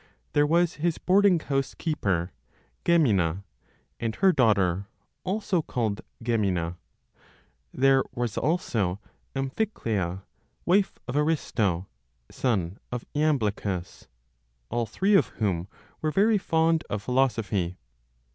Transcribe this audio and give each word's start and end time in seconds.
There 0.33 0.47
was 0.47 0.73
his 0.81 0.97
boarding 0.97 1.37
house 1.41 1.75
keeper 1.75 2.33
Gemina, 2.83 3.43
and 3.99 4.15
her 4.15 4.31
daughter, 4.31 4.87
also 5.23 5.61
called 5.61 6.01
Gemina; 6.23 6.77
there 7.71 8.01
was 8.15 8.35
also 8.35 8.99
Amphiclea, 9.35 10.23
wife 10.65 10.97
of 11.07 11.15
Aristo, 11.15 11.85
son 12.31 12.79
of 12.91 13.05
Jamblichus, 13.15 14.07
all 14.71 14.87
three 14.87 15.13
of 15.13 15.27
whom 15.37 15.67
were 16.01 16.09
very 16.09 16.39
fond 16.39 16.83
of 16.89 17.03
philosophy. 17.03 17.77